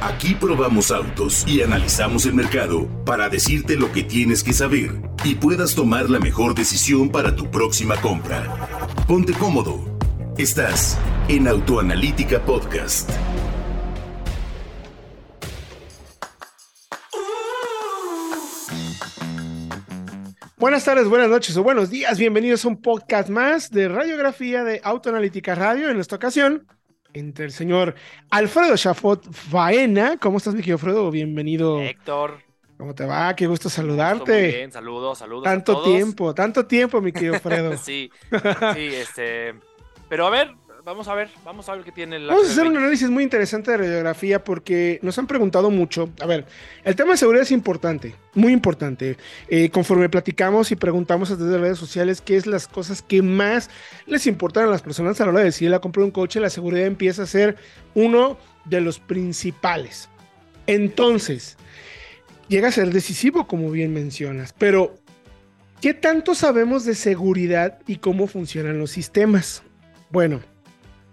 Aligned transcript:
Aquí 0.00 0.34
probamos 0.34 0.90
autos 0.90 1.46
y 1.46 1.60
analizamos 1.60 2.24
el 2.24 2.32
mercado 2.32 2.88
para 3.04 3.28
decirte 3.28 3.76
lo 3.76 3.92
que 3.92 4.02
tienes 4.02 4.42
que 4.42 4.54
saber 4.54 4.92
y 5.24 5.34
puedas 5.34 5.74
tomar 5.74 6.08
la 6.08 6.18
mejor 6.18 6.54
decisión 6.54 7.10
para 7.10 7.36
tu 7.36 7.50
próxima 7.50 7.96
compra. 8.00 8.78
Ponte 9.06 9.34
cómodo. 9.34 9.98
Estás 10.38 10.98
en 11.28 11.46
Autoanalítica 11.46 12.42
Podcast. 12.42 13.10
Buenas 20.56 20.84
tardes, 20.84 21.08
buenas 21.08 21.28
noches 21.28 21.54
o 21.58 21.62
buenos 21.62 21.90
días. 21.90 22.18
Bienvenidos 22.18 22.64
a 22.64 22.68
un 22.68 22.80
podcast 22.80 23.28
más 23.28 23.70
de 23.70 23.88
radiografía 23.88 24.64
de 24.64 24.80
Autoanalítica 24.82 25.54
Radio. 25.54 25.90
En 25.90 26.00
esta 26.00 26.16
ocasión, 26.16 26.66
entre 27.14 27.46
el 27.46 27.52
señor 27.52 27.94
Alfredo 28.30 28.76
Chafot 28.76 29.30
Faena. 29.32 30.16
¿Cómo 30.18 30.38
estás, 30.38 30.54
mi 30.54 30.60
querido 30.60 30.76
Alfredo? 30.76 31.10
Bienvenido. 31.10 31.80
Héctor. 31.80 32.38
¿Cómo 32.78 32.94
te 32.94 33.04
va? 33.04 33.34
Qué 33.36 33.46
gusto 33.46 33.68
saludarte. 33.68 34.32
Muy 34.42 34.52
bien, 34.52 34.72
saludos, 34.72 35.18
saludos. 35.18 35.44
Tanto 35.44 35.82
tiempo, 35.82 36.34
tanto 36.34 36.66
tiempo, 36.66 37.00
mi 37.00 37.12
querido 37.12 37.34
Alfredo. 37.34 37.76
sí, 37.76 38.10
sí, 38.74 38.86
este. 38.94 39.54
Pero 40.08 40.26
a 40.26 40.30
ver, 40.30 40.54
vamos 40.90 41.06
a 41.06 41.14
ver, 41.14 41.28
vamos 41.44 41.68
a 41.68 41.76
ver 41.76 41.84
qué 41.84 41.92
tiene 41.92 42.18
la. 42.18 42.34
Vamos 42.34 42.48
a 42.48 42.52
hacer 42.52 42.66
un 42.66 42.76
análisis 42.76 43.08
muy 43.08 43.22
interesante 43.22 43.70
de 43.70 43.76
radiografía 43.76 44.42
porque 44.42 44.98
nos 45.02 45.16
han 45.18 45.28
preguntado 45.28 45.70
mucho. 45.70 46.10
A 46.20 46.26
ver, 46.26 46.46
el 46.82 46.96
tema 46.96 47.12
de 47.12 47.16
seguridad 47.16 47.44
es 47.44 47.52
importante, 47.52 48.16
muy 48.34 48.52
importante. 48.52 49.16
Eh, 49.48 49.70
conforme 49.70 50.08
platicamos 50.08 50.72
y 50.72 50.76
preguntamos 50.76 51.30
a 51.30 51.36
través 51.36 51.52
de 51.52 51.58
redes 51.58 51.78
sociales 51.78 52.20
qué 52.20 52.36
es 52.36 52.46
las 52.46 52.66
cosas 52.66 53.02
que 53.02 53.22
más 53.22 53.70
les 54.06 54.26
importan 54.26 54.64
a 54.64 54.66
las 54.66 54.82
personas 54.82 55.20
a 55.20 55.24
la 55.24 55.30
hora 55.30 55.40
de 55.40 55.46
decidir 55.46 55.70
la 55.70 55.78
compra 55.78 56.00
de 56.00 56.06
un 56.06 56.10
coche, 56.10 56.40
la 56.40 56.50
seguridad 56.50 56.86
empieza 56.86 57.22
a 57.22 57.26
ser 57.26 57.56
uno 57.94 58.36
de 58.64 58.80
los 58.80 58.98
principales. 58.98 60.08
Entonces, 60.66 61.56
llega 62.48 62.68
a 62.68 62.72
ser 62.72 62.92
decisivo, 62.92 63.46
como 63.46 63.70
bien 63.70 63.94
mencionas, 63.94 64.52
pero 64.58 64.96
¿qué 65.80 65.94
tanto 65.94 66.34
sabemos 66.34 66.84
de 66.84 66.96
seguridad 66.96 67.78
y 67.86 67.96
cómo 67.96 68.26
funcionan 68.26 68.78
los 68.78 68.90
sistemas? 68.90 69.62
Bueno, 70.10 70.40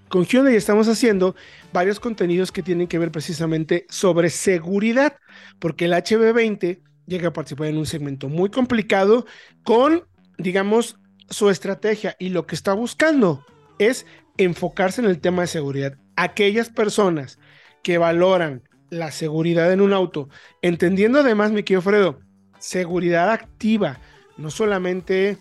con 0.10 0.26
Hyundai 0.26 0.56
estamos 0.56 0.88
haciendo 0.88 1.36
varios 1.74 2.00
contenidos 2.00 2.52
que 2.52 2.64
tienen 2.64 2.88
que 2.88 3.00
ver 3.00 3.12
precisamente 3.12 3.86
sobre 3.90 4.30
seguridad, 4.30 5.18
porque 5.60 5.86
el 5.86 5.94
HB20 5.94 6.82
llega 7.06 7.30
a 7.30 7.34
participar 7.34 7.68
en 7.68 7.78
un 7.78 7.86
segmento 7.86 8.30
muy 8.30 8.50
complicado 8.50 9.26
con, 9.64 10.06
digamos, 10.38 10.98
su 11.30 11.50
estrategia 11.50 12.16
y 12.20 12.30
lo 12.30 12.46
que 12.46 12.56
está 12.56 12.74
buscando 12.74 13.46
es 13.80 14.06
enfocarse 14.38 15.02
en 15.02 15.08
el 15.08 15.20
tema 15.20 15.42
de 15.42 15.48
seguridad. 15.48 15.98
Aquellas 16.16 16.70
personas 16.70 17.40
que 17.84 17.98
valoran 17.98 18.64
la 18.90 19.12
seguridad 19.12 19.72
en 19.72 19.82
un 19.82 19.94
auto, 19.94 20.30
entendiendo 20.62 21.20
además, 21.20 21.52
mi 21.52 21.64
querido 21.64 21.82
Fredo, 21.82 22.20
seguridad 22.60 23.32
activa, 23.32 24.00
no 24.38 24.50
solamente 24.50 25.38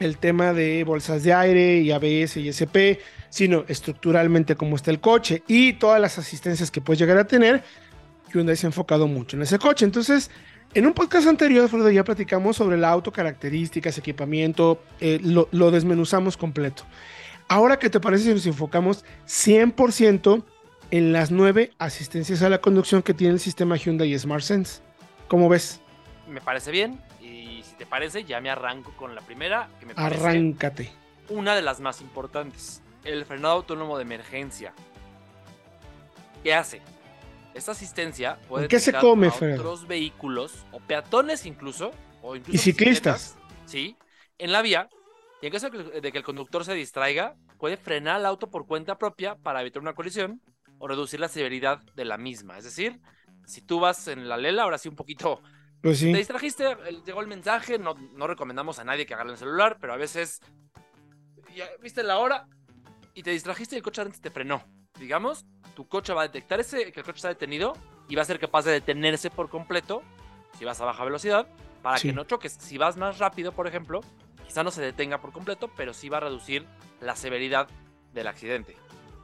el 0.00 0.18
tema 0.18 0.52
de 0.52 0.82
bolsas 0.84 1.22
de 1.22 1.32
aire 1.32 1.78
y 1.78 1.92
ABS 1.92 2.38
y 2.38 2.48
SP, 2.50 2.98
sino 3.32 3.64
estructuralmente 3.66 4.56
cómo 4.56 4.76
está 4.76 4.90
el 4.90 5.00
coche 5.00 5.42
y 5.46 5.72
todas 5.72 5.98
las 5.98 6.18
asistencias 6.18 6.70
que 6.70 6.82
puedes 6.82 6.98
llegar 7.00 7.16
a 7.16 7.26
tener, 7.26 7.64
Hyundai 8.30 8.56
se 8.56 8.66
ha 8.66 8.68
enfocado 8.68 9.06
mucho 9.06 9.36
en 9.36 9.42
ese 9.42 9.58
coche. 9.58 9.86
Entonces, 9.86 10.30
en 10.74 10.86
un 10.86 10.92
podcast 10.92 11.26
anterior, 11.26 11.66
Fredo, 11.70 11.90
ya 11.90 12.04
platicamos 12.04 12.58
sobre 12.58 12.76
el 12.76 12.84
auto, 12.84 13.10
características, 13.10 13.96
equipamiento, 13.96 14.82
eh, 15.00 15.18
lo, 15.22 15.48
lo, 15.50 15.70
desmenuzamos 15.70 16.36
completo. 16.36 16.82
Ahora, 17.48 17.78
¿qué 17.78 17.88
te 17.88 18.00
parece 18.00 18.24
si 18.24 18.34
nos 18.34 18.44
enfocamos 18.44 19.02
100% 19.26 20.44
en 20.90 21.12
las 21.14 21.30
nueve 21.30 21.72
asistencias 21.78 22.42
a 22.42 22.50
la 22.50 22.60
conducción 22.60 23.00
que 23.00 23.14
tiene 23.14 23.32
el 23.32 23.40
sistema 23.40 23.76
Hyundai 23.76 24.18
Smart 24.18 24.42
Sense? 24.42 24.82
¿Cómo 25.28 25.48
ves? 25.48 25.80
Me 26.28 26.42
parece 26.42 26.70
bien. 26.70 27.00
Y 27.18 27.62
si 27.62 27.76
te 27.78 27.86
parece, 27.86 28.24
ya 28.24 28.42
me 28.42 28.50
arranco 28.50 28.92
con 28.98 29.14
la 29.14 29.22
primera. 29.22 29.70
Que 29.80 29.86
me 29.86 29.94
parece 29.94 30.20
Arráncate. 30.22 30.92
Una 31.30 31.56
de 31.56 31.62
las 31.62 31.80
más 31.80 32.02
importantes 32.02 32.82
el 33.04 33.24
frenado 33.24 33.54
autónomo 33.54 33.96
de 33.96 34.02
emergencia. 34.02 34.74
¿Qué 36.42 36.54
hace? 36.54 36.80
Esta 37.54 37.72
asistencia 37.72 38.38
puede 38.48 38.68
¿Qué 38.68 38.80
se 38.80 38.92
come, 38.92 39.28
a 39.28 39.30
otros 39.30 39.86
vehículos 39.86 40.64
o 40.72 40.80
peatones 40.80 41.44
incluso 41.44 41.92
o 42.22 42.34
incluso 42.34 42.56
y 42.56 42.58
ciclistas. 42.58 43.36
Sí, 43.66 43.96
en 44.38 44.52
la 44.52 44.62
vía. 44.62 44.88
Y 45.40 45.46
en 45.46 45.52
caso 45.52 45.70
de 45.70 46.12
que 46.12 46.18
el 46.18 46.24
conductor 46.24 46.64
se 46.64 46.72
distraiga, 46.74 47.34
puede 47.58 47.76
frenar 47.76 48.20
el 48.20 48.26
auto 48.26 48.48
por 48.48 48.66
cuenta 48.66 48.96
propia 48.96 49.34
para 49.34 49.60
evitar 49.60 49.82
una 49.82 49.94
colisión 49.94 50.40
o 50.78 50.88
reducir 50.88 51.20
la 51.20 51.28
severidad 51.28 51.80
de 51.94 52.04
la 52.04 52.16
misma. 52.16 52.58
Es 52.58 52.64
decir, 52.64 53.00
si 53.44 53.60
tú 53.60 53.80
vas 53.80 54.08
en 54.08 54.28
la 54.28 54.36
lela, 54.36 54.62
ahora 54.62 54.78
sí 54.78 54.88
un 54.88 54.96
poquito 54.96 55.42
pues 55.82 55.98
sí. 55.98 56.12
Te 56.12 56.18
distrajiste, 56.18 56.76
llegó 57.04 57.20
el 57.20 57.26
mensaje, 57.26 57.76
no, 57.76 57.94
no 58.14 58.28
recomendamos 58.28 58.78
a 58.78 58.84
nadie 58.84 59.04
que 59.04 59.14
agarre 59.14 59.32
el 59.32 59.36
celular, 59.36 59.78
pero 59.80 59.92
a 59.92 59.96
veces 59.96 60.40
ya 61.56 61.68
viste 61.82 62.04
la 62.04 62.18
hora, 62.18 62.46
y 63.14 63.22
te 63.22 63.30
distrajiste 63.30 63.74
y 63.74 63.78
el 63.78 63.82
coche 63.82 64.02
antes 64.02 64.20
te 64.20 64.30
frenó. 64.30 64.62
Digamos, 64.98 65.44
tu 65.74 65.86
coche 65.88 66.12
va 66.12 66.22
a 66.22 66.26
detectar 66.28 66.60
ese, 66.60 66.92
que 66.92 67.00
el 67.00 67.06
coche 67.06 67.16
está 67.16 67.28
detenido 67.28 67.74
y 68.08 68.14
va 68.14 68.22
a 68.22 68.24
ser 68.24 68.38
capaz 68.38 68.64
de 68.64 68.72
detenerse 68.72 69.30
por 69.30 69.48
completo 69.48 70.02
si 70.58 70.64
vas 70.64 70.80
a 70.80 70.84
baja 70.84 71.04
velocidad 71.04 71.46
para 71.82 71.98
Sí. 71.98 72.08
que 72.08 72.14
no 72.14 72.24
choques. 72.24 72.52
Si 72.52 72.78
vas 72.78 72.96
más 72.96 73.18
rápido, 73.18 73.52
por 73.52 73.66
ejemplo, 73.66 74.00
quizá 74.46 74.62
no 74.62 74.70
se 74.70 74.82
detenga 74.82 75.20
por 75.20 75.32
completo, 75.32 75.70
pero 75.76 75.94
sí 75.94 76.08
va 76.08 76.18
a 76.18 76.20
reducir 76.20 76.64
la 77.00 77.16
severidad 77.16 77.68
del 78.12 78.26
accidente. 78.26 78.76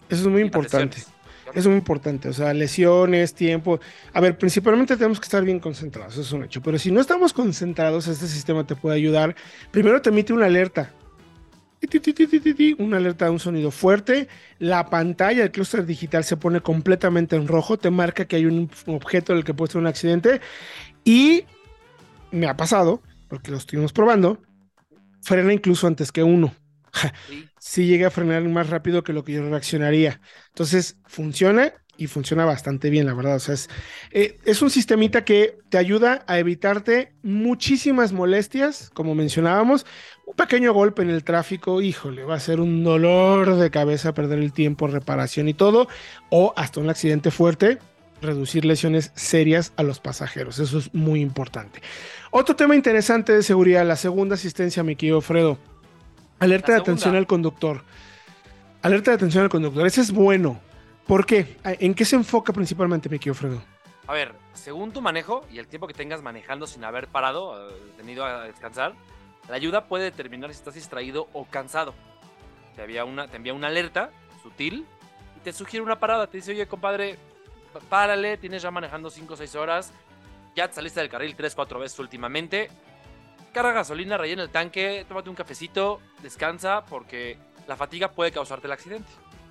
Eso 0.08 0.22
es 0.22 0.28
muy 0.28 0.42
importante. 0.42 0.96
Eso 0.98 1.60
es 1.60 1.66
muy 1.66 1.76
importante, 1.76 2.28
o 2.28 2.32
sea, 2.34 2.52
lesiones, 2.52 3.32
tiempo. 3.34 3.80
A 4.12 4.20
ver, 4.20 4.36
principalmente 4.36 4.96
tenemos 4.96 5.18
que 5.18 5.24
estar 5.24 5.42
bien 5.42 5.60
concentrados, 5.60 6.12
eso 6.14 6.20
es 6.22 6.32
un 6.32 6.44
hecho. 6.44 6.60
Pero 6.60 6.78
si 6.78 6.90
no 6.90 7.00
estamos 7.00 7.32
concentrados, 7.32 8.06
este 8.06 8.26
sistema 8.26 8.66
te 8.66 8.76
puede 8.76 8.96
ayudar. 8.96 9.34
Primero 9.70 10.02
te 10.02 10.10
emite 10.10 10.34
una 10.34 10.44
alerta. 10.46 10.92
Una 12.78 12.96
alerta 12.96 13.26
de 13.26 13.30
un 13.30 13.38
sonido 13.38 13.70
fuerte. 13.70 14.28
La 14.58 14.90
pantalla 14.90 15.42
del 15.42 15.50
clúster 15.50 15.86
digital 15.86 16.24
se 16.24 16.36
pone 16.36 16.60
completamente 16.60 17.36
en 17.36 17.48
rojo. 17.48 17.78
Te 17.78 17.90
marca 17.90 18.26
que 18.26 18.36
hay 18.36 18.46
un 18.46 18.70
objeto 18.86 19.32
en 19.32 19.38
el 19.38 19.44
que 19.44 19.54
puede 19.54 19.72
ser 19.72 19.80
un 19.80 19.86
accidente. 19.86 20.40
Y 21.04 21.44
me 22.30 22.46
ha 22.46 22.56
pasado, 22.56 23.02
porque 23.28 23.50
lo 23.50 23.56
estuvimos 23.56 23.92
probando, 23.92 24.40
frena 25.22 25.52
incluso 25.52 25.86
antes 25.86 26.12
que 26.12 26.22
uno. 26.22 26.54
Sí. 27.28 27.48
sí 27.60 27.86
llega 27.86 28.08
a 28.08 28.10
frenar 28.10 28.42
más 28.44 28.70
rápido 28.70 29.04
que 29.04 29.12
lo 29.12 29.22
que 29.22 29.32
yo 29.34 29.48
reaccionaría. 29.48 30.20
Entonces, 30.48 30.96
funciona 31.06 31.74
y 31.98 32.06
funciona 32.06 32.44
bastante 32.44 32.88
bien, 32.88 33.06
la 33.06 33.12
verdad. 33.12 33.36
O 33.36 33.40
sea, 33.40 33.54
es, 33.54 33.68
eh, 34.12 34.38
es 34.44 34.62
un 34.62 34.70
sistemita 34.70 35.24
que 35.24 35.58
te 35.68 35.76
ayuda 35.76 36.24
a 36.28 36.38
evitarte 36.38 37.12
muchísimas 37.22 38.12
molestias, 38.12 38.90
como 38.94 39.16
mencionábamos. 39.16 39.84
Un 40.24 40.34
pequeño 40.34 40.72
golpe 40.72 41.02
en 41.02 41.10
el 41.10 41.24
tráfico, 41.24 41.82
híjole, 41.82 42.22
va 42.22 42.36
a 42.36 42.40
ser 42.40 42.60
un 42.60 42.84
dolor 42.84 43.56
de 43.56 43.70
cabeza 43.70 44.14
perder 44.14 44.38
el 44.38 44.52
tiempo, 44.52 44.86
reparación 44.86 45.48
y 45.48 45.54
todo, 45.54 45.88
o 46.30 46.54
hasta 46.56 46.80
un 46.80 46.88
accidente 46.88 47.32
fuerte, 47.32 47.78
reducir 48.22 48.64
lesiones 48.64 49.10
serias 49.16 49.72
a 49.76 49.82
los 49.82 49.98
pasajeros. 49.98 50.60
Eso 50.60 50.78
es 50.78 50.94
muy 50.94 51.20
importante. 51.20 51.82
Otro 52.30 52.54
tema 52.54 52.76
interesante 52.76 53.32
de 53.32 53.42
seguridad, 53.42 53.84
la 53.84 53.96
segunda 53.96 54.36
asistencia, 54.36 54.84
mi 54.84 54.94
querido 54.94 55.20
Fredo. 55.20 55.58
Alerta 56.38 56.72
de 56.72 56.78
atención 56.78 57.16
al 57.16 57.26
conductor. 57.26 57.82
Alerta 58.82 59.10
de 59.10 59.16
atención 59.16 59.42
al 59.42 59.50
conductor. 59.50 59.84
Ese 59.84 60.02
es 60.02 60.12
bueno. 60.12 60.60
¿Por 61.08 61.24
qué? 61.24 61.56
¿En 61.64 61.94
qué 61.94 62.04
se 62.04 62.16
enfoca 62.16 62.52
principalmente, 62.52 63.08
mi 63.08 63.18
Fredo? 63.18 63.62
A 64.06 64.12
ver, 64.12 64.34
según 64.52 64.92
tu 64.92 65.00
manejo 65.00 65.42
y 65.50 65.58
el 65.58 65.66
tiempo 65.66 65.86
que 65.86 65.94
tengas 65.94 66.20
manejando 66.20 66.66
sin 66.66 66.84
haber 66.84 67.08
parado, 67.08 67.70
eh, 67.70 67.74
tenido 67.96 68.26
a 68.26 68.44
descansar, 68.44 68.92
la 69.48 69.56
ayuda 69.56 69.86
puede 69.86 70.04
determinar 70.04 70.50
si 70.50 70.58
estás 70.58 70.74
distraído 70.74 71.28
o 71.32 71.46
cansado. 71.46 71.94
Te, 72.76 72.82
había 72.82 73.06
una, 73.06 73.26
te 73.26 73.38
envía 73.38 73.54
una 73.54 73.68
alerta 73.68 74.10
sutil 74.42 74.84
y 75.34 75.40
te 75.40 75.54
sugiere 75.54 75.82
una 75.82 75.98
parada. 75.98 76.26
Te 76.26 76.36
dice, 76.36 76.50
oye, 76.50 76.68
compadre, 76.68 77.16
párale, 77.88 78.36
tienes 78.36 78.60
ya 78.60 78.70
manejando 78.70 79.08
5 79.08 79.32
o 79.32 79.36
6 79.38 79.54
horas, 79.54 79.94
ya 80.54 80.68
te 80.68 80.74
saliste 80.74 81.00
del 81.00 81.08
carril 81.08 81.34
3, 81.34 81.54
4 81.54 81.78
veces 81.78 81.98
últimamente. 82.00 82.68
Carga 83.54 83.72
gasolina, 83.72 84.18
rellena 84.18 84.42
el 84.42 84.50
tanque, 84.50 85.06
tómate 85.08 85.30
un 85.30 85.36
cafecito, 85.36 86.02
descansa, 86.22 86.84
porque 86.84 87.38
la 87.66 87.76
fatiga 87.76 88.10
puede 88.10 88.30
causarte 88.30 88.66
el 88.66 88.74
accidente. 88.74 89.08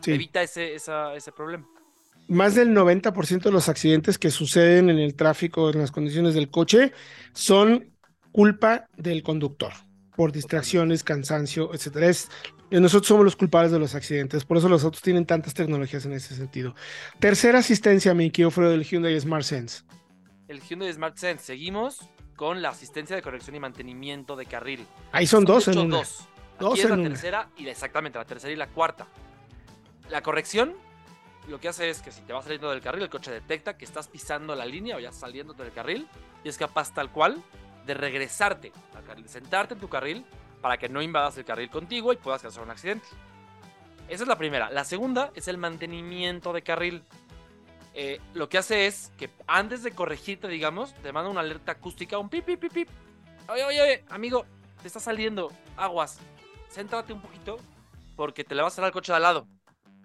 Sí. 0.07 0.13
Evita 0.13 0.42
ese, 0.42 0.74
esa- 0.75 1.13
ese 1.15 1.31
problema. 1.31 1.68
Más 2.30 2.56
del 2.56 2.69
90% 2.74 3.50
de 3.50 3.51
los 3.54 3.69
accidentes 3.69 4.18
que 4.18 4.31
suceden 4.31 4.89
en 4.89 5.00
el 5.00 5.15
tráfico, 5.15 5.69
en 5.69 5.80
las 5.80 5.92
condiciones 5.92 6.33
del 6.33 6.50
coche, 6.50 6.92
son 7.33 7.94
culpa 8.31 8.88
del 8.98 9.24
conductor. 9.24 9.71
Por 10.15 10.31
distracciones, 10.31 11.04
cansancio, 11.04 11.74
etcétera. 11.74 12.07
Es- 12.07 12.30
eh, 12.71 12.80
nosotros 12.80 13.07
somos 13.07 13.24
los 13.24 13.36
culpables 13.36 13.71
de 13.71 13.80
los 13.80 13.95
accidentes. 13.95 14.44
Por 14.45 14.57
eso 14.57 14.68
los 14.68 14.83
autos 14.83 15.01
tienen 15.01 15.25
tantas 15.25 15.54
tecnologías 15.54 16.06
en 16.06 16.13
ese 16.13 16.36
sentido. 16.36 16.75
Tercera 17.19 17.59
asistencia, 17.59 18.13
mi 18.13 18.30
querido 18.31 18.51
Fredo, 18.51 18.71
del 18.71 18.83
Hyundai 18.83 19.19
Smart 19.19 19.44
Sense. 19.44 19.83
el 20.48 20.62
Hyundai 20.62 20.92
Smart 20.94 21.18
Sense. 21.18 21.44
Seguimos 21.45 22.00
con 22.36 22.62
la 22.62 22.69
asistencia 22.69 23.15
de 23.15 23.21
corrección 23.21 23.56
y 23.56 23.59
mantenimiento 23.59 24.36
de 24.36 24.45
carril. 24.45 24.86
Ahí 25.12 25.27
son 25.27 25.44
dos 25.45 25.68
en 25.68 25.77
una. 25.80 25.98
dos. 25.98 26.21
Aquí 26.56 26.65
Dos 26.65 26.80
es 26.80 26.89
la 26.89 26.95
una. 26.95 27.09
tercera 27.09 27.50
y 27.57 27.68
exactamente 27.68 28.18
la 28.18 28.25
tercera 28.25 28.51
y 28.51 28.56
la 28.56 28.68
cuarta. 28.68 29.07
La 30.09 30.21
corrección 30.21 30.75
lo 31.48 31.59
que 31.59 31.69
hace 31.69 31.89
es 31.89 32.01
que 32.01 32.12
si 32.12 32.21
te 32.21 32.33
vas 32.33 32.44
saliendo 32.44 32.69
del 32.69 32.81
carril, 32.81 33.04
el 33.04 33.09
coche 33.09 33.31
detecta 33.31 33.77
que 33.77 33.86
estás 33.86 34.07
pisando 34.07 34.54
la 34.56 34.65
línea 34.65 34.98
o 34.98 35.00
ya 35.00 35.12
saliendo 35.12 35.54
del 35.54 35.71
carril 35.71 36.07
y 36.44 36.50
es 36.50 36.57
capaz 36.57 36.94
tal 36.94 37.09
cual 37.12 37.42
de 37.86 37.94
regresarte 37.94 38.74
al 38.94 39.04
carril, 39.04 39.30
sentarte 39.30 39.74
en 39.74 39.80
tu 39.80 39.88
carril 39.88 40.25
para 40.62 40.77
que 40.77 40.89
no 40.89 41.01
invadas 41.01 41.38
el 41.38 41.45
carril 41.45 41.69
contigo 41.69 42.12
y 42.12 42.18
puedas 42.18 42.42
causar 42.42 42.63
un 42.63 42.71
accidente. 42.71 43.07
Esa 44.09 44.24
es 44.24 44.27
la 44.27 44.38
primera. 44.38 44.69
La 44.69 44.83
segunda 44.83 45.31
es 45.36 45.48
el 45.48 45.57
mantenimiento 45.57 46.51
de 46.51 46.62
carril. 46.62 47.04
Eh, 47.94 48.19
lo 48.33 48.50
que 48.50 48.57
hace 48.57 48.86
es 48.86 49.12
que 49.18 49.30
antes 49.48 49.83
de 49.83 49.92
corregirte, 49.92 50.48
digamos, 50.48 50.94
te 50.95 51.12
manda 51.12 51.30
una 51.30 51.42
alerta 51.42 51.74
acústica, 51.74 52.18
un 52.18 52.30
pip, 52.30 52.45
pip, 52.45 52.59
pip, 52.59 52.74
pip. 52.74 52.89
Oye, 53.50 53.63
oye, 53.63 53.81
oye, 53.81 54.06
amigo, 54.09 54.45
te 54.81 54.88
está 54.88 55.00
saliendo 55.00 55.51
aguas. 55.77 56.19
Céntrate 56.69 57.13
un 57.13 57.21
poquito 57.21 57.57
porque 58.15 58.44
te 58.44 58.56
le 58.56 58.62
va 58.62 58.68
a 58.68 58.71
salir 58.71 58.88
al 58.88 58.92
coche 58.92 59.12
de 59.12 59.15
al 59.15 59.24
lado. 59.24 59.48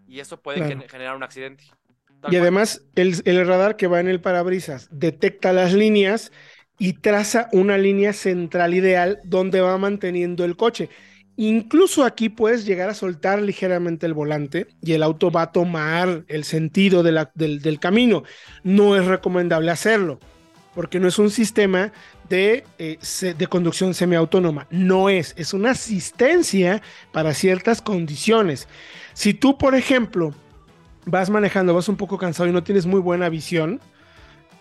Y 0.06 0.20
eso 0.20 0.40
puede 0.40 0.58
Claro. 0.58 0.82
generar 0.88 1.16
un 1.16 1.22
accidente. 1.22 1.64
Y 1.64 2.20
Tal 2.20 2.37
además, 2.37 2.82
el, 2.94 3.20
el 3.25 3.46
radar 3.46 3.76
que 3.76 3.87
va 3.87 4.00
en 4.00 4.08
el 4.08 4.20
parabrisas 4.20 4.88
detecta 4.93 5.52
las 5.52 5.72
líneas 5.72 6.31
y 6.78 6.94
traza 6.94 7.49
una 7.52 7.78
línea 7.78 8.12
central 8.12 8.75
ideal 8.75 9.20
donde 9.25 9.60
va 9.60 9.76
manteniendo 9.78 10.44
el 10.44 10.56
coche. 10.56 10.88
Incluso 11.37 12.04
aquí 12.04 12.28
puedes 12.28 12.64
llegar 12.66 12.90
a 12.90 12.94
soltar 12.94 13.40
ligeramente 13.40 14.06
el 14.06 14.14
volante 14.14 14.66
y 14.82 14.93
el 14.93 15.02
auto 15.02 15.31
va 15.31 15.43
a 15.43 15.52
tomar 15.52 16.25
el 16.28 16.44
sentido 16.44 17.02
de 17.02 17.12
la- 17.12 17.31
del, 17.34 17.60
del 17.62 17.81
camino. 17.81 18.22
No 18.62 18.96
es 18.96 19.06
recomendable 19.06 19.70
hacerlo 19.70 20.19
porque 20.74 20.98
no 20.98 21.08
es 21.08 21.19
un 21.19 21.30
sistema 21.30 21.92
de, 22.28 22.64
eh, 22.78 22.98
de 23.36 23.46
conducción 23.46 23.94
semiautónoma. 23.94 24.66
No 24.70 25.08
es, 25.08 25.34
es 25.36 25.52
una 25.52 25.70
asistencia 25.70 26.82
para 27.12 27.34
ciertas 27.34 27.82
condiciones. 27.82 28.69
Si 29.12 29.34
tú, 29.34 29.58
por 29.58 29.74
ejemplo, 29.74 30.34
vas 31.04 31.30
manejando, 31.30 31.74
vas 31.74 31.88
un 31.88 31.96
poco 31.96 32.19
cansado 32.19 32.48
y 32.48 32.52
no 32.52 32.62
tienes 32.62 32.86
muy 32.86 33.00
buena 33.00 33.28
visión, 33.28 33.80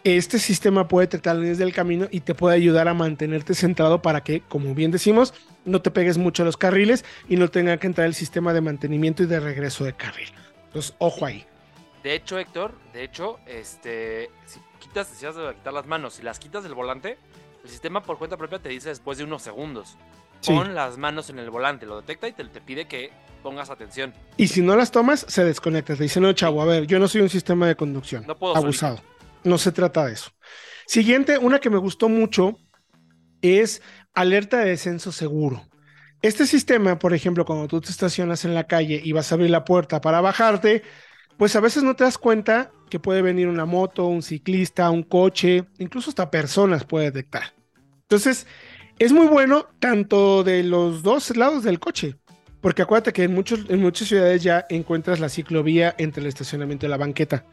este 0.03 0.39
sistema 0.39 0.87
puede 0.87 1.09
las 1.23 1.37
líneas 1.37 1.57
del 1.59 1.73
camino 1.73 2.07
y 2.09 2.21
te 2.21 2.33
puede 2.33 2.55
ayudar 2.55 2.87
a 2.87 2.93
mantenerte 2.93 3.53
centrado 3.53 4.01
para 4.01 4.23
que, 4.23 4.41
como 4.41 4.73
bien 4.73 4.89
decimos, 4.89 5.33
no 5.63 5.81
te 5.81 5.91
pegues 5.91 6.17
mucho 6.17 6.41
a 6.41 6.45
los 6.45 6.57
carriles 6.57 7.05
y 7.29 7.35
no 7.35 7.49
tenga 7.49 7.77
que 7.77 7.87
entrar 7.87 8.07
el 8.07 8.15
sistema 8.15 8.51
de 8.53 8.61
mantenimiento 8.61 9.21
y 9.23 9.27
de 9.27 9.39
regreso 9.39 9.83
de 9.83 9.93
carril. 9.93 10.29
Entonces, 10.65 10.95
ojo 10.97 11.25
ahí. 11.25 11.45
De 12.03 12.15
hecho, 12.15 12.39
Héctor, 12.39 12.73
de 12.93 13.03
hecho, 13.03 13.39
este, 13.45 14.31
si 14.45 14.59
quitas, 14.81 15.09
decías 15.09 15.35
de 15.35 15.53
quitar 15.55 15.73
las 15.73 15.85
manos, 15.85 16.15
si 16.15 16.23
las 16.23 16.39
quitas 16.39 16.63
del 16.63 16.73
volante, 16.73 17.17
el 17.63 17.69
sistema 17.69 18.03
por 18.03 18.17
cuenta 18.17 18.35
propia 18.35 18.59
te 18.59 18.69
dice 18.69 18.89
después 18.89 19.17
de 19.17 19.23
unos 19.23 19.41
segundos. 19.41 19.97
Sí. 20.41 20.53
Pon 20.53 20.73
las 20.73 20.97
manos 20.97 21.29
en 21.29 21.39
el 21.39 21.49
volante, 21.49 21.85
lo 21.85 22.01
detecta 22.01 22.27
y 22.27 22.33
te, 22.33 22.43
te 22.45 22.59
pide 22.59 22.87
que 22.87 23.11
pongas 23.43 23.69
atención. 23.69 24.13
Y 24.37 24.47
si 24.47 24.61
no 24.61 24.75
las 24.75 24.91
tomas, 24.91 25.25
se 25.27 25.43
desconecta. 25.45 25.95
Te 25.95 26.03
dice, 26.03 26.19
no, 26.19 26.33
chavo, 26.33 26.61
a 26.61 26.65
ver, 26.65 26.87
yo 26.87 26.99
no 26.99 27.07
soy 27.07 27.21
un 27.21 27.29
sistema 27.29 27.67
de 27.67 27.75
conducción. 27.75 28.25
No 28.27 28.35
puedo 28.35 28.55
Abusado. 28.55 28.99
No 29.43 29.57
se 29.57 29.71
trata 29.71 30.05
de 30.05 30.13
eso. 30.13 30.31
Siguiente, 30.87 31.37
una 31.37 31.59
que 31.59 31.69
me 31.69 31.77
gustó 31.77 32.09
mucho 32.09 32.57
es 33.41 33.81
alerta 34.13 34.59
de 34.59 34.71
descenso 34.71 35.11
seguro. 35.11 35.61
Este 36.21 36.45
sistema, 36.45 36.99
por 36.99 37.13
ejemplo, 37.13 37.45
cuando 37.45 37.67
tú 37.67 37.81
te 37.81 37.89
estacionas 37.89 38.45
en 38.45 38.53
la 38.53 38.65
calle 38.65 39.01
y 39.03 39.11
vas 39.11 39.31
a 39.31 39.35
abrir 39.35 39.49
la 39.49 39.63
puerta 39.63 40.01
para 40.01 40.21
bajarte, 40.21 40.83
pues 41.37 41.55
a 41.55 41.59
veces 41.59 41.83
no 41.83 41.95
te 41.95 42.03
das 42.03 42.17
cuenta 42.17 42.71
que 42.89 42.99
puede 42.99 43.21
venir 43.21 43.47
una 43.47 43.65
moto, 43.65 44.05
un 44.05 44.21
ciclista, 44.21 44.89
un 44.89 45.03
coche, 45.03 45.65
incluso 45.79 46.09
hasta 46.09 46.29
personas 46.29 46.83
puede 46.83 47.05
detectar. 47.05 47.53
Entonces, 48.03 48.45
es 48.99 49.13
muy 49.13 49.27
bueno 49.27 49.67
tanto 49.79 50.43
de 50.43 50.63
los 50.63 51.01
dos 51.01 51.35
lados 51.35 51.63
del 51.63 51.79
coche, 51.79 52.17
porque 52.59 52.81
acuérdate 52.81 53.13
que 53.13 53.23
en, 53.23 53.33
muchos, 53.33 53.61
en 53.69 53.81
muchas 53.81 54.09
ciudades 54.09 54.43
ya 54.43 54.65
encuentras 54.69 55.19
la 55.19 55.29
ciclovía 55.29 55.95
entre 55.97 56.21
el 56.21 56.27
estacionamiento 56.27 56.85
y 56.85 56.89
la 56.89 56.97
banqueta. 56.97 57.45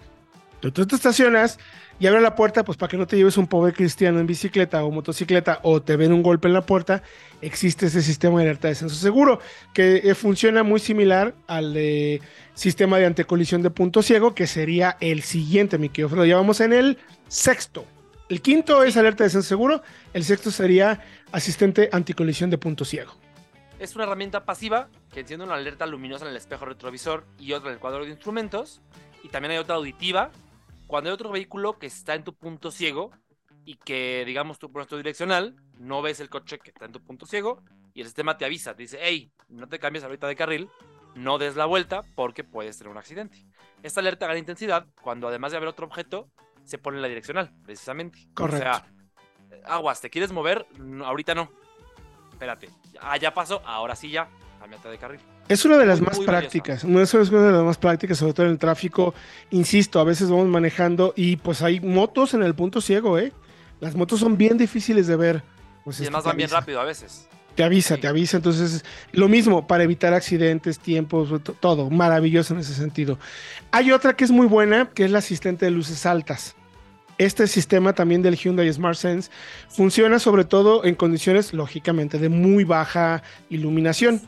Tú 0.61 0.73
te 0.73 0.97
estacionas 0.97 1.59
y 2.01 2.07
abre 2.07 2.21
la 2.21 2.35
puerta, 2.35 2.65
pues 2.65 2.77
para 2.77 2.91
que 2.91 2.97
no 2.97 3.07
te 3.07 3.17
lleves 3.17 3.37
un 3.37 3.47
pobre 3.47 3.73
cristiano 3.73 4.19
en 4.19 4.27
bicicleta 4.27 4.83
o 4.85 4.91
motocicleta 4.91 5.61
o 5.63 5.83
te 5.83 5.97
ven 5.97 6.13
un 6.13 6.23
golpe 6.23 6.49
en 6.49 6.55
la 6.55 6.63
puerta, 6.63 7.03
existe 7.41 7.87
ese 7.87 8.03
sistema 8.03 8.39
de 8.39 8.47
alerta 8.47 8.69
de 8.69 8.75
descenso 8.75 8.97
seguro 8.97 9.41
que 9.73 9.99
eh, 9.99 10.15
funciona 10.15 10.65
muy 10.65 10.81
similar 10.81 11.35
al 11.47 11.75
de 11.75 12.21
sistema 12.55 12.99
de 12.99 13.07
antecolisión 13.07 13.63
de 13.63 13.71
punto 13.71 14.03
ciego, 14.03 14.35
que 14.35 14.49
sería 14.49 14.97
el 15.01 15.23
siguiente, 15.23 15.79
mi 15.79 15.89
querido 15.89 16.09
Fredo. 16.09 16.25
Ya 16.25 16.37
vamos 16.37 16.61
en 16.61 16.73
el 16.73 16.99
sexto. 17.29 17.85
El 18.29 18.43
quinto 18.43 18.83
es 18.83 18.97
alerta 18.97 19.25
de 19.25 19.29
descenso 19.29 19.49
seguro, 19.49 19.83
el 20.13 20.25
sexto 20.25 20.51
sería 20.51 21.05
asistente 21.31 21.89
anticolisión 21.93 22.51
de 22.51 22.59
punto 22.59 22.85
ciego. 22.85 23.15
Es 23.79 23.95
una 23.95 24.05
herramienta 24.05 24.45
pasiva 24.45 24.89
que 25.13 25.21
enciende 25.21 25.47
una 25.47 25.55
alerta 25.55 25.87
luminosa 25.87 26.25
en 26.25 26.33
el 26.33 26.37
espejo 26.37 26.65
retrovisor 26.65 27.25
y 27.39 27.53
otra 27.53 27.71
en 27.71 27.75
el 27.75 27.81
cuadro 27.81 28.05
de 28.05 28.11
instrumentos. 28.11 28.81
Y 29.23 29.29
también 29.29 29.53
hay 29.53 29.59
otra 29.59 29.77
auditiva 29.77 30.31
cuando 30.89 31.11
hay 31.11 31.15
otro 31.15 31.31
vehículo 31.31 31.79
que 31.79 31.87
está 31.87 32.15
en 32.15 32.25
tu 32.25 32.35
punto 32.35 32.73
ciego 32.73 33.13
y 33.65 33.77
que, 33.77 34.25
digamos, 34.27 34.59
tú 34.59 34.73
pones 34.73 34.89
tu 34.89 34.97
direccional, 34.97 35.55
no 35.79 36.03
ves 36.03 36.19
el 36.19 36.31
coche 36.31 36.59
que 36.59 36.71
está 36.71 36.87
en 36.87 36.93
tu 36.93 37.05
punto 37.05 37.27
ciego 37.27 37.63
y 37.95 38.01
el 38.01 38.07
sistema 38.07 38.39
te 38.39 38.47
avisa, 38.47 38.75
te 38.75 38.83
dice, 38.83 38.99
hey, 39.01 39.31
no 39.49 39.69
te 39.69 39.79
cambies 39.79 40.03
ahorita 40.03 40.27
de 40.27 40.35
carril, 40.35 40.71
no 41.15 41.37
des 41.37 41.57
la 41.57 41.67
vuelta 41.67 42.03
porque 42.17 42.43
puedes 42.43 42.79
tener 42.79 42.91
un 42.91 42.97
accidente. 42.97 43.47
Esta 43.83 44.01
alerta 44.01 44.27
gana 44.27 44.39
intensidad 44.39 44.87
cuando 45.03 45.29
además 45.29 45.53
de 45.53 45.59
haber 45.59 45.69
otro 45.69 45.87
objeto, 45.87 46.31
se 46.65 46.79
pone 46.79 46.97
en 46.97 47.03
la 47.03 47.09
direccional, 47.09 47.53
precisamente. 47.65 48.19
Correcto. 48.35 48.57
O 48.57 48.61
sea, 48.63 48.87
aguas, 49.67 50.01
¿te 50.01 50.09
quieres 50.09 50.33
mover? 50.33 50.67
No, 50.79 51.05
ahorita 51.05 51.35
no. 51.35 51.51
Espérate. 52.33 52.71
Ah, 53.01 53.19
ya 53.19 53.35
pasó, 53.35 53.63
ahora 53.67 53.95
sí 53.95 54.11
ya. 54.11 54.31
Cámbiate 54.59 54.89
de 54.89 54.99
carril. 54.99 55.21
Es 55.49 55.65
una 55.65 55.79
de 55.79 55.87
las 55.87 56.01
Muy, 56.01 56.09
más 56.09 56.17
muy 56.19 56.27
prácticas. 56.27 56.85
Eso 56.85 57.21
es 57.21 57.31
una 57.31 57.43
de 57.43 57.53
las 57.53 57.63
más 57.63 57.79
prácticas, 57.79 58.19
sobre 58.19 58.33
todo 58.35 58.47
en 58.47 58.53
el 58.53 58.59
tráfico. 58.59 59.15
Insisto, 59.51 60.01
a 60.01 60.05
veces 60.05 60.29
vamos 60.31 60.49
manejando 60.49 61.15
y 61.17 61.37
pues 61.37 61.63
hay 61.63 61.81
motos 61.81 62.35
en 62.35 62.43
el 62.43 62.55
punto 62.55 62.81
ciego, 62.81 63.19
¿eh? 63.19 63.33
Las 63.81 63.95
motos 63.95 64.21
son 64.21 64.37
bien 64.37 64.59
difíciles 64.59 65.07
de 65.07 65.17
ver. 65.17 65.43
Pues 65.85 66.01
Y 66.01 66.03
además 66.05 66.25
van 66.25 66.37
bien 66.37 66.51
rápido 66.51 66.81
a 66.81 66.85
veces. 66.85 67.29
Te 67.55 67.65
avisa, 67.65 67.95
Sí. 67.97 68.01
te 68.03 68.09
avisa. 68.09 68.37
Entonces, 68.37 68.85
lo 69.13 69.29
mismo 69.29 69.67
para 69.67 69.83
evitar 69.85 70.13
accidentes, 70.15 70.79
tiempos, 70.79 71.43
to- 71.43 71.55
todo. 71.55 71.89
Maravilloso 71.91 72.55
en 72.55 72.61
ese 72.61 72.75
sentido. 72.75 73.19
Hay 73.71 73.91
otra 73.91 74.15
que 74.15 74.25
es 74.25 74.31
muy 74.31 74.47
buena, 74.47 74.91
que 74.91 75.05
es 75.05 75.11
la 75.11 75.19
asistente 75.21 75.65
de 75.65 75.71
luces 75.71 76.05
altas. 76.07 76.55
Este 77.17 77.49
sistema 77.49 77.95
también 77.95 78.23
del 78.23 78.37
Hyundai 78.37 78.73
Smart 78.73 78.97
Sense 78.97 79.29
funciona 79.69 80.21
sobre 80.21 80.45
todo 80.45 80.85
en 80.85 80.95
condiciones, 80.95 81.53
lógicamente, 81.53 82.19
de 82.19 82.29
muy 82.29 82.63
baja 82.63 83.25
iluminación. 83.51 84.21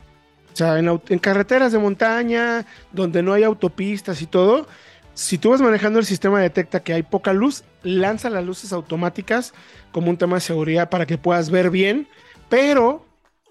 O 0.53 0.55
sea, 0.55 0.77
en, 0.79 1.19
carreteras 1.19 1.71
de 1.71 1.79
montaña, 1.79 2.65
donde 2.91 3.23
no 3.23 3.33
hay 3.33 3.43
autopistas 3.43 4.21
y 4.21 4.27
todo, 4.27 4.67
si 5.13 5.37
tú 5.37 5.51
vas 5.51 5.61
manejando 5.61 5.99
el 5.99 6.05
sistema 6.05 6.39
detecta 6.39 6.81
que 6.81 6.93
hay 6.93 7.03
poca 7.03 7.33
luz, 7.33 7.63
lanza 7.83 8.29
las 8.29 8.45
luces 8.45 8.73
automáticas 8.73 9.53
como 9.91 10.09
un 10.09 10.17
tema 10.17 10.35
de 10.35 10.41
seguridad 10.41 10.89
para 10.89 11.05
que 11.05 11.17
puedas 11.17 11.49
ver 11.49 11.69
bien, 11.69 12.07
pero 12.49 13.05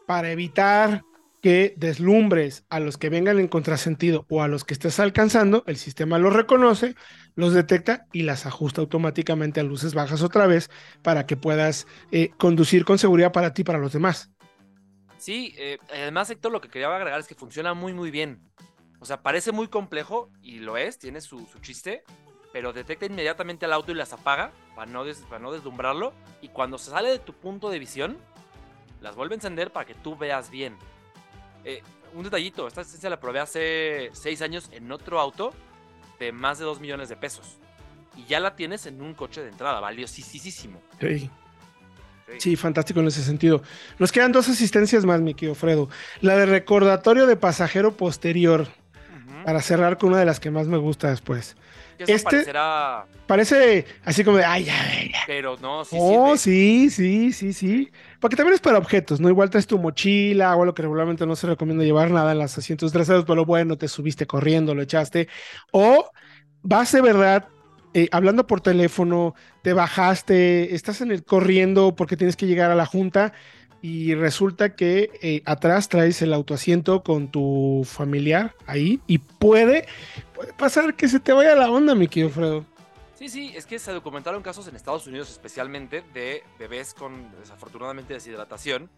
para 0.07 0.31
evitar 0.31 1.03
que 1.41 1.75
deslumbres 1.77 2.65
a 2.69 2.81
los 2.81 2.99
que 2.99 3.09
vengan 3.09 3.39
en 3.39 3.49
contrasentido 3.49 4.27
o 4.29 4.43
a 4.43 4.49
los 4.49 4.65
que 4.65 4.75
estés 4.75 5.01
alcanzando, 5.01 5.65
el 5.67 5.77
sistema 5.77 6.19
los 6.19 6.35
reconoce, 6.35 6.95
los 7.35 7.55
detecta 7.55 8.07
y 8.13 8.23
las 8.23 8.47
ajusta 8.47 8.83
automáticamente 8.83 9.61
a 9.61 9.63
luces 9.63 9.95
bajas 9.95 10.23
otra 10.23 10.47
vez 10.47 10.71
para 11.03 11.27
que 11.27 11.37
puedas 11.37 11.87
eh, 12.13 12.31
conducir 12.37 12.85
con 12.85 12.99
seguridad 12.99 13.33
para 13.33 13.55
ti 13.55 13.63
y 13.63 13.65
para 13.65 13.79
los 13.79 13.93
demás. 13.93 14.31
Sí, 15.21 15.55
eh, 15.59 15.79
además, 15.91 16.31
Héctor, 16.31 16.51
lo 16.51 16.61
que 16.61 16.69
quería 16.69 16.95
agregar 16.95 17.21
es 17.21 17.27
que 17.27 17.35
funciona 17.35 17.75
muy, 17.75 17.93
muy 17.93 18.11
bien. 18.11 18.41
O 19.01 19.05
sea, 19.05 19.23
parece 19.23 19.53
muy 19.53 19.69
complejo 19.69 20.31
y 20.43 20.59
lo 20.61 20.77
es, 20.77 20.99
tiene 20.99 21.21
su, 21.21 21.47
su 21.47 21.59
chiste, 21.61 22.03
pero 22.53 22.73
detecta 22.73 23.07
inmediatamente 23.07 23.67
al 23.67 23.73
auto 23.73 23.93
y 23.93 23.95
las 23.95 24.13
apaga 24.13 24.51
para 24.75 24.91
no, 24.91 25.05
des- 25.05 25.21
para 25.23 25.39
no 25.39 25.53
deslumbrarlo. 25.53 26.13
Y 26.43 26.49
cuando 26.49 26.79
se 26.79 26.91
sale 26.91 27.11
de 27.11 27.19
tu 27.19 27.35
punto 27.35 27.71
de 27.71 27.79
visión, 27.79 28.19
las 29.01 29.15
vuelve 29.15 29.35
a 29.35 29.37
encender 29.37 29.73
para 29.73 29.87
que 29.87 29.95
tú 29.95 30.17
veas 30.17 30.51
bien. 30.51 30.77
Eh, 31.65 31.83
un 32.15 32.25
detallito, 32.25 32.67
esta 32.67 32.81
asistencia 32.81 33.09
la 33.11 33.21
probé 33.21 33.41
hace 33.41 34.11
6 34.15 34.43
años 34.43 34.69
en 34.73 34.91
otro 34.91 35.21
auto 35.21 35.53
de 36.19 36.33
más 36.33 36.59
de 36.59 36.65
2 36.65 36.81
millones 36.81 37.09
de 37.09 37.17
pesos. 37.17 37.57
Y 38.17 38.25
ya 38.25 38.41
la 38.41 38.57
tienes 38.57 38.87
en 38.87 39.01
un 39.01 39.15
coche 39.15 39.43
de 39.43 39.49
entrada, 39.51 39.81
valiosísimo. 39.81 40.83
Sí. 41.01 41.31
Sí, 42.39 42.57
fantástico 42.57 43.01
en 43.01 43.09
ese 43.09 43.23
sentido. 43.23 43.63
Nos 43.99 44.13
quedan 44.13 44.33
dos 44.33 44.49
asistencias 44.49 45.05
más, 45.05 45.21
mi 45.21 45.35
querido 45.35 45.55
Fredo. 45.55 45.89
La 46.21 46.37
de 46.37 46.47
recordatorio 46.47 47.27
de 47.27 47.37
pasajero 47.37 47.97
posterior, 47.97 48.69
para 49.45 49.63
cerrar 49.63 49.99
con 49.99 50.11
una 50.11 50.19
de 50.19 50.27
las 50.27 50.41
que 50.41 50.51
más 50.51 50.67
me 50.67 50.79
gusta 50.79 51.11
después. 51.11 51.57
Eso 51.99 52.13
este- 52.13 52.31
parecerá, 52.31 53.07
Parece 53.27 53.85
así 54.05 54.25
como 54.25 54.39
de, 54.39 54.45
ay, 54.45 54.65
ya, 54.65 54.75
ya, 55.05 55.19
pero 55.27 55.57
no, 55.59 55.85
sí 55.85 55.97
oh, 55.99 56.37
sí, 56.37 56.91
sí, 56.91 57.33
sí, 57.33 57.53
sí. 57.53 57.91
Porque 58.19 58.35
también 58.35 58.55
es 58.55 58.61
para 58.61 58.79
objetos, 58.79 59.21
¿no? 59.21 59.29
Igual 59.29 59.51
traes 59.51 59.67
tu 59.67 59.79
mochila 59.79 60.57
o 60.57 60.63
algo 60.63 60.75
que 60.75 60.83
regularmente 60.83 61.27
no 61.27 61.37
se 61.37 61.47
recomienda 61.47 61.85
llevar 61.85 62.11
nada 62.11 62.33
en 62.33 62.39
los 62.39 62.57
asientos 62.59 62.91
traseros, 62.91 63.25
pero 63.27 63.45
bueno, 63.45 63.77
te 63.79 63.87
subiste 63.87 64.27
corriendo, 64.27 64.75
lo 64.75 64.83
echaste. 64.83 65.29
O 65.71 66.11
vas 66.63 66.91
de 66.91 67.03
verdad 67.03 67.47
eh, 67.95 68.09
hablando 68.13 68.47
por 68.47 68.61
teléfono, 68.61 69.35
te 69.63 69.73
bajaste, 69.73 70.75
estás 70.75 71.01
en 71.01 71.11
el 71.11 71.25
corriendo 71.25 71.95
porque 71.97 72.17
tienes 72.17 72.37
que 72.37 72.47
llegar 72.47 72.71
a 72.71 72.75
la 72.75 72.87
junta. 72.87 73.33
y 73.83 74.15
resulta 74.15 74.77
que 74.77 75.11
eh, 75.23 75.43
atrás 75.47 75.89
traes 75.89 76.21
el 76.21 76.35
autoasiento 76.35 77.03
con 77.03 77.29
tu 77.31 77.83
familiar 77.87 78.55
ahí 78.67 79.01
y 79.07 79.17
puede, 79.19 79.87
puede 80.35 80.53
pasar 80.53 80.95
que 80.95 81.09
se 81.09 81.19
te 81.19 81.33
vaya 81.33 81.55
la 81.55 81.71
onda, 81.71 81.95
mi 81.95 82.07
querido 82.07 82.29
Fredo. 82.29 82.67
Sí, 83.15 83.29
sí, 83.29 83.53
es 83.55 83.65
que 83.67 83.79
se 83.79 83.93
documentaron 83.93 84.43
casos 84.43 84.69
en 84.69 84.77
Estados 84.77 85.07
Unidos 85.07 85.31
especialmente 85.31 86.03
de 86.13 86.43
bebés 86.59 86.93
con 86.93 87.31
desafortunadamente 87.41 88.13
deshidratación 88.15 88.91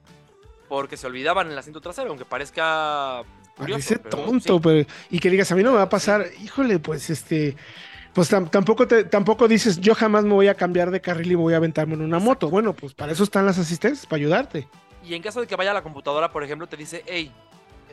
porque 0.69 0.97
se 0.97 1.07
olvidaban 1.07 1.51
el 1.51 1.59
asiento 1.59 1.81
trasero, 1.81 2.09
aunque 2.09 2.25
parezca 2.25 3.25
curioso, 3.57 3.89
Parece 3.89 3.99
tonto, 3.99 4.61
pero, 4.61 4.89
y 5.11 5.19
que 5.19 5.29
digas, 5.29 5.53
a 5.53 5.55
mí 5.55 5.63
no 5.63 5.73
me 5.73 5.77
va 5.77 5.83
a 5.83 5.89
pasar, 5.89 6.27
híjole, 6.43 6.79
pues 6.79 7.11
este, 7.11 7.57
pues 8.13 8.29
tampoco, 8.29 8.87
te, 8.87 9.05
tampoco 9.05 9.49
dices, 9.49 9.81
yo 9.81 9.95
jamás 9.95 10.25
me 10.25 10.35
voy 10.35 10.49
a 10.49 10.55
cambiar 10.55 10.91
de 10.91 11.01
carril 11.01 11.33
y 11.33 11.35
voy 11.35 11.55
a 11.55 11.57
aventarme 11.57 11.95
en 11.95 12.03
una 12.03 12.19
moto. 12.19 12.51
Bueno, 12.51 12.75
pues 12.75 12.93
para 12.93 13.13
eso 13.13 13.25
están 13.25 13.47
las 13.47 13.59
asistencias, 13.59 14.07
para 14.07 14.19
ayudarte. 14.19 14.69
Y 15.05 15.15
en 15.15 15.23
caso 15.23 15.41
de 15.41 15.47
que 15.47 15.57
vaya 15.57 15.71
a 15.71 15.75
la 15.75 15.83
computadora, 15.83 16.31
por 16.31 16.45
ejemplo, 16.45 16.67
te 16.67 16.77
dice, 16.77 17.03
hey, 17.07 17.33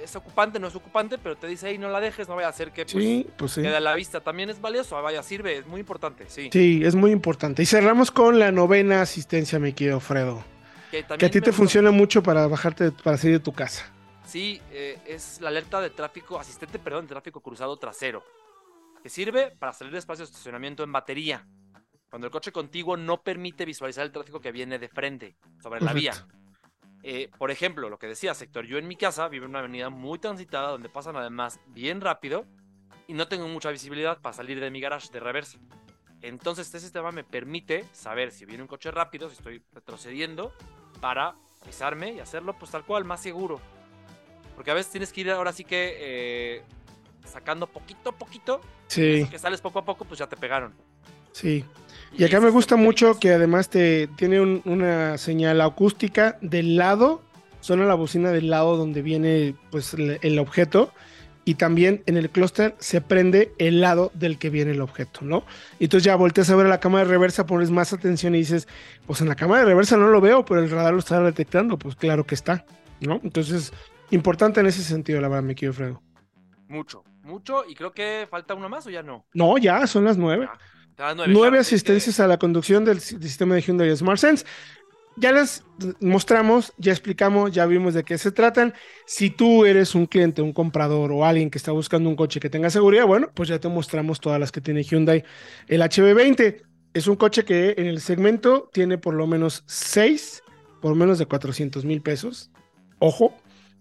es 0.03 0.15
ocupante, 0.17 0.59
no 0.59 0.67
es 0.67 0.75
ocupante, 0.75 1.17
pero 1.17 1.37
te 1.37 1.47
dice, 1.47 1.69
hey, 1.69 1.77
no 1.77 1.89
la 1.89 2.01
dejes, 2.01 2.27
no 2.27 2.35
vaya 2.35 2.47
a 2.47 2.51
hacer 2.51 2.71
que 2.71 2.85
pues, 2.85 3.25
pues 3.37 3.55
quede 3.55 3.75
a 3.75 3.79
la 3.79 3.95
vista. 3.95 4.19
También 4.19 4.49
es 4.49 4.59
valioso, 4.59 5.01
vaya, 5.01 5.23
sirve, 5.23 5.57
es 5.57 5.67
muy 5.67 5.79
importante, 5.79 6.25
sí. 6.27 6.49
Sí, 6.51 6.81
es 6.83 6.95
muy 6.95 7.11
importante. 7.11 7.63
Y 7.63 7.65
cerramos 7.65 8.11
con 8.11 8.39
la 8.39 8.51
novena 8.51 9.01
asistencia, 9.01 9.57
mi 9.57 9.71
querido 9.71 10.01
Fredo. 10.01 10.43
Que, 10.91 11.05
a 11.07 11.29
ti 11.29 11.39
te 11.39 11.53
funciona 11.53 11.91
mucho 11.91 12.21
para 12.23 12.47
bajarte, 12.47 12.91
para 12.91 13.15
salir 13.15 13.37
de 13.37 13.43
tu 13.43 13.53
casa. 13.53 13.89
Sí, 14.25 14.59
eh, 14.71 14.97
es 15.07 15.39
la 15.39 15.49
alerta 15.49 15.79
de 15.79 15.91
tráfico, 15.91 16.39
asistente, 16.39 16.77
perdón, 16.77 17.05
de 17.05 17.09
tráfico 17.09 17.39
cruzado 17.39 17.77
trasero 17.77 18.23
que 19.01 19.09
sirve 19.09 19.51
para 19.51 19.73
salir 19.73 19.93
de 19.93 19.99
espacio 19.99 20.25
de 20.25 20.31
estacionamiento 20.31 20.83
en 20.83 20.91
batería. 20.91 21.47
Cuando 22.09 22.27
el 22.27 22.31
coche 22.31 22.51
contiguo 22.51 22.97
no 22.97 23.21
permite 23.21 23.65
visualizar 23.65 24.05
el 24.05 24.11
tráfico 24.11 24.39
que 24.39 24.51
viene 24.51 24.79
de 24.79 24.89
frente, 24.89 25.37
sobre 25.61 25.81
la 25.81 25.93
vía. 25.93 26.13
Eh, 27.03 27.29
por 27.37 27.51
ejemplo, 27.51 27.89
lo 27.89 27.97
que 27.97 28.07
decía 28.07 28.33
Sector, 28.33 28.65
yo 28.65 28.77
en 28.77 28.87
mi 28.87 28.95
casa 28.95 29.27
vivo 29.29 29.45
en 29.45 29.51
una 29.51 29.59
avenida 29.59 29.89
muy 29.89 30.19
transitada 30.19 30.69
donde 30.69 30.89
pasan 30.89 31.15
además 31.15 31.59
bien 31.67 32.01
rápido 32.01 32.45
y 33.07 33.13
no 33.13 33.27
tengo 33.27 33.47
mucha 33.47 33.71
visibilidad 33.71 34.19
para 34.21 34.33
salir 34.33 34.59
de 34.59 34.69
mi 34.69 34.81
garage 34.81 35.09
de 35.11 35.19
reversa. 35.19 35.59
Entonces 36.21 36.67
este 36.67 36.79
sistema 36.79 37.11
me 37.11 37.23
permite 37.23 37.85
saber 37.93 38.31
si 38.31 38.45
viene 38.45 38.63
un 38.63 38.67
coche 38.67 38.91
rápido, 38.91 39.29
si 39.29 39.35
estoy 39.35 39.63
retrocediendo, 39.71 40.53
para 40.99 41.35
avisarme 41.61 42.13
y 42.13 42.19
hacerlo 42.19 42.57
pues 42.57 42.71
tal 42.71 42.85
cual, 42.85 43.05
más 43.05 43.21
seguro. 43.21 43.61
Porque 44.55 44.71
a 44.71 44.73
veces 44.73 44.91
tienes 44.91 45.13
que 45.13 45.21
ir 45.21 45.31
ahora 45.31 45.53
sí 45.53 45.63
que 45.63 45.95
eh, 45.99 46.63
sacando 47.29 47.67
poquito 47.67 48.09
a 48.09 48.13
poquito. 48.13 48.61
Sí. 48.87 49.27
Que 49.29 49.39
sales 49.39 49.61
poco 49.61 49.79
a 49.79 49.85
poco, 49.85 50.05
pues 50.05 50.19
ya 50.19 50.27
te 50.27 50.35
pegaron. 50.35 50.73
Sí. 51.31 51.63
Y, 52.17 52.23
acá 52.23 52.39
me 52.39 52.49
gusta 52.49 52.75
mucho 52.75 53.19
que 53.19 53.33
además 53.33 53.69
te 53.69 54.07
tiene 54.17 54.41
una 54.41 55.17
señal 55.17 55.61
acústica 55.61 56.37
del 56.41 56.75
lado, 56.75 57.21
suena 57.61 57.85
la 57.85 57.93
bocina 57.93 58.31
del 58.31 58.49
lado 58.49 58.77
donde 58.77 59.01
viene 59.01 59.55
pues 59.69 59.93
el, 59.93 60.39
objeto 60.39 60.91
y 61.45 61.55
también 61.55 62.01
en 62.07 62.17
el 62.17 62.29
clúster 62.29 62.75
se 62.79 63.01
prende 63.01 63.51
el 63.59 63.79
lado 63.79 64.11
del 64.15 64.39
que 64.39 64.49
viene 64.49 64.71
el 64.71 64.81
objeto, 64.81 65.21
¿no? 65.21 65.43
Y 65.77 65.85
entonces 65.85 66.05
ya 66.05 66.15
volteas 66.15 66.49
a 66.49 66.55
ver 66.55 66.65
la 66.65 66.79
cámara 66.79 67.05
de 67.05 67.11
reversa, 67.11 67.45
pones 67.45 67.69
más 67.69 67.93
atención 67.93 68.33
y 68.33 68.39
dices, 68.39 68.67
pues 69.05 69.21
en 69.21 69.29
la 69.29 69.35
cámara 69.35 69.61
de 69.61 69.67
reversa 69.67 69.95
no 69.95 70.07
lo 70.07 70.19
veo, 70.19 70.43
pero 70.45 70.61
el 70.61 70.69
radar 70.69 70.93
lo 70.93 70.99
está 70.99 71.21
detectando, 71.21 71.77
pues 71.77 71.95
claro 71.95 72.25
que 72.25 72.35
está, 72.35 72.65
¿no? 73.01 73.21
Entonces, 73.23 73.71
importante 74.09 74.59
en 74.59 74.65
ese 74.65 74.83
sentido, 74.83 75.21
la 75.21 75.27
verdad, 75.27 75.43
mi 75.43 75.55
querido 75.55 75.73
Fredo. 75.73 76.01
Mucho, 76.67 77.03
mucho. 77.23 77.63
Y 77.67 77.75
creo 77.75 77.91
que 77.91 78.27
falta 78.29 78.55
uno 78.55 78.69
más 78.69 78.85
o 78.87 78.89
ya 78.89 79.03
no. 79.03 79.25
No, 79.33 79.57
ya 79.57 79.85
son 79.87 80.05
las 80.05 80.17
nueve. 80.17 80.47
nueve, 81.27 81.59
asistencias 81.59 82.19
a 82.19 82.27
la 82.27 82.37
conducción 82.37 82.85
del 82.85 82.99
sistema 82.99 83.55
de 83.55 83.61
Hyundai 83.61 83.95
SmartSense. 83.95 84.45
Ya 85.15 85.33
les 85.33 85.63
mostramos, 85.99 86.71
ya 86.77 86.93
explicamos, 86.93 87.51
ya 87.51 87.65
vimos 87.65 87.93
de 87.93 88.03
qué 88.03 88.17
se 88.17 88.31
tratan. 88.31 88.73
Si 89.05 89.29
tú 89.29 89.65
eres 89.65 89.93
un 89.93 90.05
cliente, 90.05 90.41
un 90.41 90.53
comprador 90.53 91.11
o 91.11 91.25
alguien 91.25 91.49
que 91.49 91.57
está 91.57 91.73
buscando 91.73 92.09
un 92.09 92.15
coche 92.15 92.39
que 92.39 92.49
tenga 92.49 92.69
seguridad, 92.69 93.05
bueno, 93.05 93.29
pues 93.33 93.49
ya 93.49 93.59
te 93.59 93.67
mostramos 93.67 94.21
todas 94.21 94.39
las 94.39 94.51
que 94.51 94.61
tiene 94.61 94.83
Hyundai. 94.83 95.25
El 95.67 95.81
HB20 95.81 96.61
es 96.93 97.07
un 97.07 97.17
coche 97.17 97.43
que 97.43 97.75
en 97.77 97.87
el 97.87 97.99
segmento 97.99 98.69
tiene 98.71 98.97
por 98.97 99.13
lo 99.13 99.27
menos 99.27 99.63
seis, 99.67 100.41
por 100.81 100.95
menos 100.95 101.19
de 101.19 101.25
400 101.25 101.83
mil 101.83 102.01
pesos. 102.01 102.49
Ojo, 102.99 103.35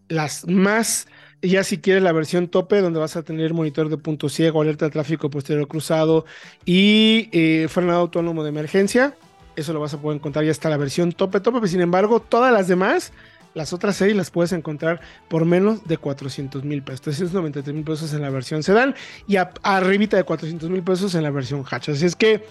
las 0.09 0.47
más 0.47 1.07
ya 1.43 1.65
si 1.65 1.79
quieres 1.79 2.03
la 2.03 2.13
versión 2.13 2.49
tope, 2.49 2.81
donde 2.81 2.99
vas 2.99 3.17
a 3.17 3.23
tener 3.23 3.55
monitor 3.55 3.89
de 3.89 3.97
punto 3.97 4.29
ciego, 4.29 4.63
alerta 4.63 4.87
de 4.87 4.91
tráfico 4.91 5.31
posterior 5.31 5.67
cruzado 5.69 6.25
y 6.65 7.29
eh, 7.33 7.69
frenado 7.69 8.01
autónomo 8.01 8.43
de 8.43 8.49
emergencia, 8.51 9.15
eso 9.57 9.73
lo 9.73 9.81
vas 9.81 9.95
a 9.95 10.01
poder 10.01 10.17
encontrar, 10.19 10.45
ya 10.45 10.51
está 10.51 10.69
la 10.69 10.77
versión 10.77 11.13
tope, 11.13 11.41
tope, 11.41 11.67
sin 11.69 11.81
embargo, 11.81 12.21
todas 12.21 12.53
las 12.53 12.69
demás, 12.69 13.13
las 13.55 13.73
otras 13.73 13.97
seis 13.97 14.15
las 14.15 14.31
puedes 14.31 14.53
encontrar 14.53 15.01
por 15.29 15.45
menos 15.45 15.87
de 15.87 15.97
400 15.97 16.65
mil 16.65 16.83
pesos, 16.83 17.03
393 17.03 17.75
mil 17.75 17.85
pesos 17.85 18.13
en 18.13 18.23
la 18.23 18.31
versión 18.31 18.63
sedán 18.63 18.95
y 19.27 19.37
arribita 19.37 20.17
de 20.17 20.25
400 20.25 20.71
mil 20.71 20.83
pesos 20.83 21.15
en 21.15 21.23
la 21.23 21.31
versión 21.31 21.65
hatch. 21.69 21.91
Así 21.91 22.07
es 22.07 22.15
que 22.15 22.45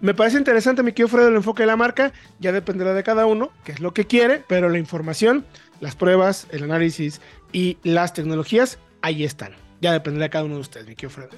me 0.00 0.14
parece 0.14 0.38
interesante, 0.38 0.82
mi 0.82 0.92
querido 0.92 1.08
Fredo, 1.08 1.28
el 1.28 1.36
enfoque 1.36 1.62
de 1.62 1.66
la 1.66 1.76
marca, 1.76 2.12
ya 2.38 2.52
dependerá 2.52 2.92
de 2.94 3.02
cada 3.02 3.26
uno, 3.26 3.50
qué 3.64 3.72
es 3.72 3.80
lo 3.80 3.94
que 3.94 4.06
quiere, 4.06 4.44
pero 4.46 4.68
la 4.68 4.78
información, 4.78 5.44
las 5.80 5.96
pruebas, 5.96 6.46
el 6.50 6.64
análisis 6.64 7.20
y 7.52 7.78
las 7.82 8.12
tecnologías, 8.12 8.78
ahí 9.02 9.24
están. 9.24 9.54
Ya 9.80 9.92
dependerá 9.92 10.24
de 10.24 10.30
cada 10.30 10.44
uno 10.44 10.56
de 10.56 10.60
ustedes, 10.60 10.86
mi 10.86 10.94
querido 10.94 11.10
Fred. 11.10 11.30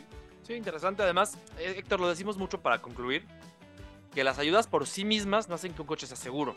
Sí, 0.43 0.55
interesante. 0.55 1.03
Además, 1.03 1.39
eh, 1.59 1.75
Héctor, 1.77 2.01
lo 2.01 2.09
decimos 2.09 2.39
mucho 2.39 2.61
para 2.61 2.81
concluir, 2.81 3.27
que 4.15 4.25
las 4.25 4.39
ayudas 4.39 4.67
por 4.67 4.87
sí 4.87 5.05
mismas 5.05 5.49
no 5.49 5.55
hacen 5.55 5.75
que 5.75 5.83
un 5.83 5.87
coche 5.87 6.07
sea 6.07 6.17
seguro. 6.17 6.57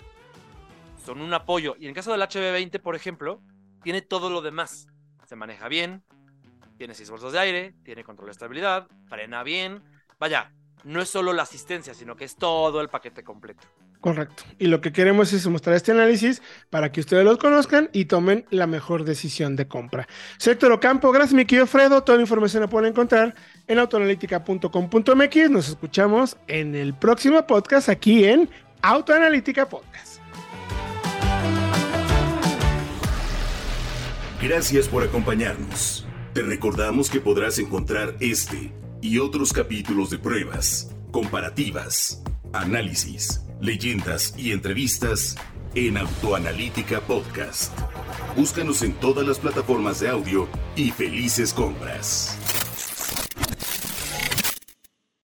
Son 1.06 1.22
un 1.22 1.34
apoyo. 1.34 1.76
Y 1.78 1.84
en 1.84 1.90
el 1.90 1.96
caso 1.96 2.12
del 2.12 2.22
HB20, 2.22 2.82
por 2.82 2.96
ejemplo, 2.96 3.42
tiene 3.84 4.02
todo 4.02 4.30
lo 4.30 4.42
demás. 4.42 4.88
Se 5.28 5.36
maneja 5.36 5.68
bien, 5.68 6.04
tiene 6.78 6.94
seis 6.94 7.10
bolsas 7.10 7.34
de 7.34 7.40
aire, 7.40 7.76
tiene 7.84 8.04
control 8.04 8.28
de 8.28 8.32
estabilidad, 8.32 8.88
frena 9.08 9.44
bien. 9.44 9.84
Vaya, 10.20 10.54
no 10.84 11.02
es 11.02 11.10
solo 11.10 11.34
la 11.34 11.44
asistencia, 11.44 11.94
sino 11.94 12.16
que 12.16 12.26
es 12.26 12.36
todo 12.36 12.82
el 12.82 12.90
paquete 12.90 13.24
completo. 13.24 13.68
Correcto. 14.00 14.44
Y 14.58 14.66
lo 14.66 14.82
que 14.82 14.92
queremos 14.92 15.32
es 15.32 15.46
mostrar 15.48 15.76
este 15.76 15.92
análisis 15.92 16.42
para 16.72 16.92
que 16.92 17.02
ustedes 17.02 17.24
los 17.24 17.38
conozcan 17.38 17.90
y 17.94 18.06
tomen 18.06 18.46
la 18.50 18.66
mejor 18.66 19.04
decisión 19.04 19.56
de 19.56 19.68
compra. 19.68 20.08
Sector 20.38 20.72
Ocampo, 20.72 21.12
gracias 21.12 21.34
mi 21.34 21.46
querido 21.46 21.68
Fredo. 21.68 22.04
Toda 22.04 22.18
la 22.18 22.24
información 22.24 22.62
la 22.62 22.70
pueden 22.70 22.90
encontrar 22.90 23.36
en 23.68 23.78
autoanalítica.com.mx. 23.78 25.50
Nos 25.52 25.70
escuchamos 25.70 26.36
en 26.48 26.74
el 26.74 26.96
próximo 26.96 27.46
podcast 27.46 27.90
aquí 27.90 28.26
en 28.26 28.50
Autoanalítica 28.82 29.70
Podcast. 29.70 30.20
Gracias 34.42 34.88
por 34.88 35.04
acompañarnos. 35.04 36.08
Te 36.34 36.42
recordamos 36.42 37.12
que 37.12 37.20
podrás 37.20 37.60
encontrar 37.60 38.16
este 38.20 38.72
y 39.02 39.20
otros 39.20 39.54
capítulos 39.54 40.10
de 40.10 40.20
pruebas, 40.20 40.92
comparativas, 41.12 42.22
análisis 42.54 43.42
leyendas 43.62 44.34
y 44.38 44.52
entrevistas 44.52 45.36
en 45.76 45.98
Autoanalítica 45.98 47.00
Podcast. 47.00 47.72
Búscanos 48.36 48.82
en 48.82 48.94
todas 48.94 49.26
las 49.26 49.40
plataformas 49.40 50.00
de 50.00 50.10
audio 50.10 50.48
y 50.76 50.90
felices 50.92 51.54
compras. 51.54 52.41